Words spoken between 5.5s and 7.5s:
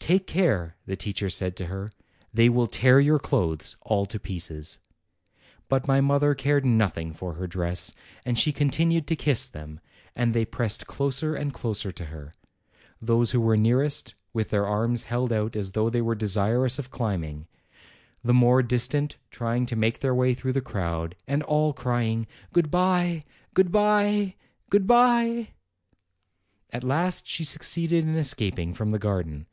But my mother cared nothing for her